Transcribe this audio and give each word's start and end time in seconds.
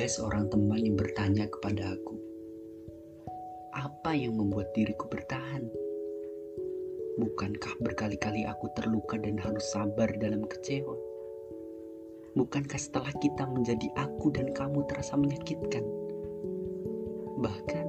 Ada 0.00 0.16
seorang 0.16 0.48
teman 0.48 0.80
yang 0.80 0.96
bertanya 0.96 1.44
kepada 1.44 1.92
aku, 1.92 2.16
"Apa 3.76 4.16
yang 4.16 4.32
membuat 4.32 4.72
diriku 4.72 5.04
bertahan? 5.12 5.68
Bukankah 7.20 7.76
berkali-kali 7.84 8.48
aku 8.48 8.72
terluka 8.72 9.20
dan 9.20 9.36
harus 9.36 9.60
sabar 9.68 10.08
dalam 10.16 10.48
kecewa? 10.48 10.96
Bukankah 12.32 12.80
setelah 12.80 13.12
kita 13.20 13.44
menjadi 13.44 13.92
aku 14.00 14.32
dan 14.32 14.56
kamu 14.56 14.88
terasa 14.88 15.20
menyakitkan? 15.20 15.84
Bahkan 17.36 17.86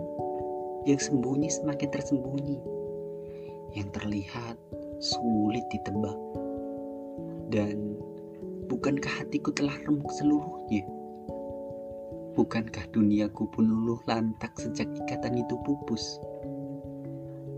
yang 0.91 0.99
sembunyi 0.99 1.47
semakin 1.47 1.95
tersembunyi, 1.95 2.59
yang 3.79 3.87
terlihat 3.95 4.59
sulit 4.99 5.63
ditebak, 5.71 6.19
dan 7.55 7.95
bukankah 8.67 9.23
hatiku 9.23 9.55
telah 9.55 9.79
remuk 9.87 10.11
seluruhnya?" 10.11 10.99
Bukankah 12.31 12.87
duniaku 12.95 13.43
pun 13.51 13.67
luluh 13.67 13.99
lantak 14.07 14.55
sejak 14.55 14.87
ikatan 15.03 15.43
itu 15.43 15.59
pupus? 15.67 16.15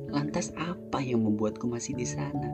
Lantas 0.09 0.49
apa 0.57 0.97
yang 0.97 1.29
membuatku 1.29 1.69
masih 1.69 1.93
di 1.93 2.09
sana? 2.09 2.49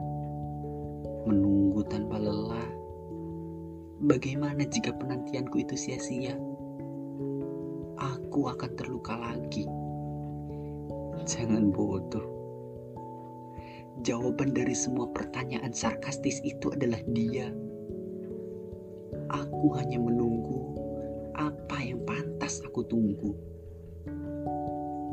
Menunggu 1.24 1.80
tanpa 1.88 2.20
lelah. 2.20 2.68
Bagaimana 4.04 4.68
jika 4.68 4.92
penantianku 4.92 5.64
itu 5.64 5.80
sia-sia? 5.80 6.36
Aku 7.96 8.52
akan 8.52 8.70
terluka 8.76 9.16
lagi. 9.16 9.64
Jangan 11.24 11.72
bodoh. 11.72 12.28
Jawaban 14.04 14.52
dari 14.52 14.76
semua 14.76 15.08
pertanyaan 15.08 15.72
sarkastis 15.72 16.44
itu 16.44 16.68
adalah 16.68 17.00
dia. 17.16 17.48
Aku 19.32 19.72
hanya 19.76 19.96
menunggu 19.96 20.79
aku 22.70 22.86
tunggu. 22.86 23.34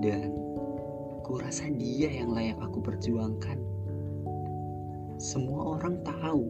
Dan 0.05 0.29
kurasa 1.25 1.65
dia 1.73 2.13
yang 2.13 2.37
layak 2.37 2.61
aku 2.61 2.85
perjuangkan. 2.85 3.57
Semua 5.17 5.73
orang 5.81 5.97
tahu 6.05 6.45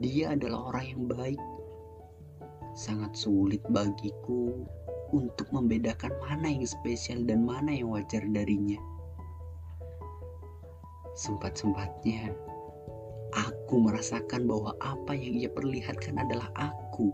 dia 0.00 0.32
adalah 0.32 0.72
orang 0.72 0.86
yang 0.88 1.04
baik. 1.04 1.42
Sangat 2.72 3.12
sulit 3.12 3.60
bagiku 3.68 4.64
untuk 5.12 5.48
membedakan 5.52 6.12
mana 6.24 6.48
yang 6.48 6.64
spesial 6.64 7.20
dan 7.28 7.44
mana 7.44 7.76
yang 7.76 7.92
wajar 7.92 8.24
darinya. 8.32 8.80
Sempat-sempatnya 11.16 12.32
aku 13.36 13.80
merasakan 13.80 14.48
bahwa 14.48 14.72
apa 14.80 15.12
yang 15.12 15.36
ia 15.36 15.48
perlihatkan 15.52 16.20
adalah 16.20 16.48
aku 16.56 17.12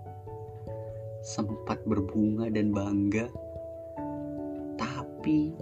sempat 1.23 1.79
berbunga 1.87 2.51
dan 2.51 2.75
bangga, 2.75 3.31
tapi 4.75 5.55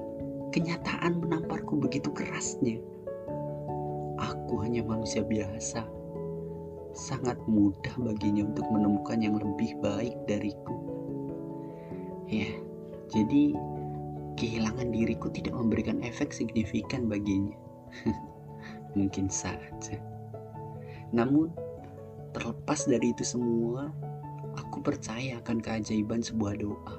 kenyataan 0.56 1.20
menamparku 1.20 1.76
begitu 1.76 2.08
kerasnya. 2.16 2.80
Aku 4.16 4.64
hanya 4.64 4.80
manusia 4.80 5.20
biasa, 5.20 5.84
sangat 6.96 7.36
mudah 7.44 7.92
baginya 8.00 8.48
untuk 8.48 8.66
menemukan 8.72 9.20
yang 9.20 9.36
lebih 9.36 9.76
baik 9.84 10.16
dariku. 10.24 10.76
Ya, 12.24 12.50
jadi 13.12 13.52
kehilangan 14.40 14.88
diriku 14.96 15.28
tidak 15.28 15.52
memberikan 15.52 16.00
efek 16.00 16.32
signifikan 16.32 17.04
baginya. 17.04 17.56
Mungkin 18.98 19.28
saja. 19.28 20.00
Namun, 21.12 21.52
terlepas 22.32 22.86
dari 22.86 23.10
itu 23.10 23.26
semua, 23.26 23.90
Aku 24.70 24.78
percaya 24.86 25.42
akan 25.42 25.58
keajaiban 25.58 26.22
sebuah 26.22 26.54
doa. 26.62 26.94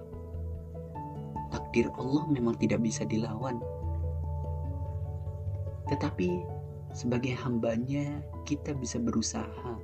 Takdir 1.55 1.87
Allah 1.95 2.27
memang 2.27 2.59
tidak 2.59 2.83
bisa 2.83 3.07
dilawan. 3.07 3.63
Tetapi 5.87 6.43
sebagai 6.91 7.31
hambanya 7.39 8.19
kita 8.43 8.75
bisa 8.75 8.99
berusaha. 8.99 9.79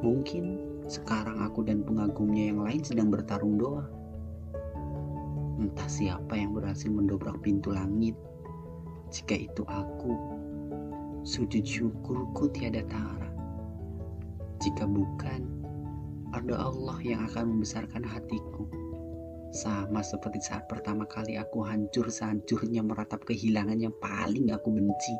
Mungkin 0.00 0.72
sekarang 0.88 1.44
aku 1.44 1.60
dan 1.60 1.84
pengagumnya 1.84 2.56
yang 2.56 2.64
lain 2.64 2.80
sedang 2.80 3.12
bertarung 3.12 3.60
doa. 3.60 3.84
Entah 5.60 5.88
siapa 5.92 6.40
yang 6.40 6.56
berhasil 6.56 6.88
mendobrak 6.88 7.36
pintu 7.44 7.68
langit. 7.68 8.16
Jika 9.12 9.36
itu 9.36 9.60
aku, 9.68 10.16
sujud 11.20 11.68
syukurku 11.68 12.48
tiada 12.56 12.80
tara. 12.88 13.28
Jika 14.58 14.88
bukan, 14.88 15.61
ada 16.32 16.56
Allah 16.56 16.96
yang 17.04 17.20
akan 17.28 17.56
membesarkan 17.56 18.04
hatiku. 18.08 18.64
Sama 19.52 20.00
seperti 20.00 20.40
saat 20.40 20.64
pertama 20.64 21.04
kali 21.04 21.36
aku 21.36 21.60
hancur 21.60 22.08
sehancurnya 22.08 22.80
meratap 22.80 23.20
kehilangan 23.28 23.76
yang 23.76 23.92
paling 24.00 24.48
aku 24.48 24.72
benci. 24.72 25.16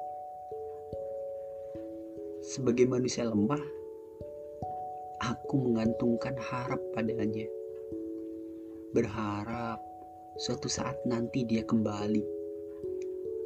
Sebagai 2.40 2.88
manusia 2.88 3.28
lemah, 3.28 3.60
aku 5.20 5.54
mengantungkan 5.60 6.32
harap 6.40 6.80
padanya. 6.96 7.44
Berharap 8.96 9.84
suatu 10.40 10.66
saat 10.66 10.96
nanti 11.04 11.44
dia 11.44 11.60
kembali. 11.68 12.24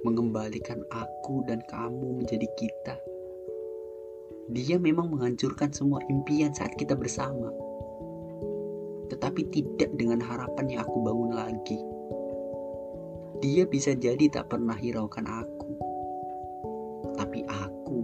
Mengembalikan 0.06 0.86
aku 0.94 1.42
dan 1.50 1.58
kamu 1.66 2.22
menjadi 2.22 2.46
kita 2.54 2.94
dia 4.46 4.78
memang 4.78 5.10
menghancurkan 5.10 5.74
semua 5.74 5.98
impian 6.06 6.54
saat 6.54 6.78
kita 6.78 6.94
bersama. 6.94 7.50
Tetapi 9.10 9.42
tidak 9.50 9.90
dengan 9.98 10.22
harapan 10.22 10.66
yang 10.70 10.80
aku 10.86 10.98
bangun 11.02 11.32
lagi. 11.34 11.78
Dia 13.42 13.66
bisa 13.66 13.94
jadi 13.98 14.30
tak 14.30 14.54
pernah 14.54 14.78
hiraukan 14.78 15.26
aku. 15.26 15.70
Tapi 17.18 17.42
aku 17.46 18.00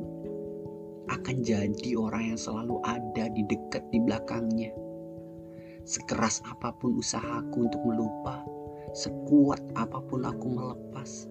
akan 1.11 1.37
jadi 1.47 1.95
orang 1.95 2.35
yang 2.35 2.39
selalu 2.39 2.83
ada 2.83 3.31
di 3.31 3.43
dekat 3.47 3.87
di 3.95 4.03
belakangnya. 4.03 4.75
Sekeras 5.87 6.43
apa 6.47 6.75
pun 6.79 6.99
usahaku 6.99 7.67
untuk 7.71 7.83
melupa, 7.83 8.43
sekuat 8.95 9.63
apa 9.75 9.99
pun 10.07 10.23
aku 10.23 10.47
melepas, 10.47 11.27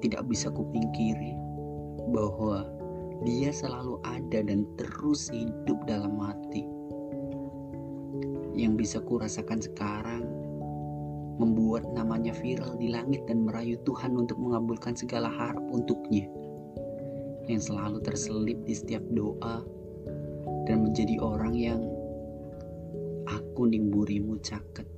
tidak 0.00 0.24
bisa 0.28 0.48
kupingkiri 0.48 1.36
bahwa 2.08 2.64
dia 3.20 3.52
selalu 3.52 4.00
ada 4.00 4.40
dan 4.40 4.64
terus 4.80 5.28
hidup 5.28 5.76
dalam 5.84 6.16
hati. 6.20 6.64
Yang 8.56 8.72
bisa 8.80 8.98
kurasakan 9.04 9.60
sekarang 9.60 10.24
membuat 11.40 11.88
namanya 11.96 12.36
viral 12.36 12.76
di 12.76 12.92
langit 12.92 13.24
dan 13.24 13.44
merayu 13.48 13.80
Tuhan 13.88 14.12
untuk 14.16 14.36
mengabulkan 14.36 14.92
segala 14.92 15.28
harap 15.28 15.64
untuknya. 15.72 16.28
Yang 17.48 17.72
selalu 17.72 17.98
terselip 18.04 18.58
di 18.64 18.74
setiap 18.76 19.04
doa 19.12 19.64
dan 20.68 20.84
menjadi 20.84 21.16
orang 21.20 21.56
yang 21.56 21.80
aku 23.28 23.68
nimburimu 23.68 24.40
caket. 24.40 24.88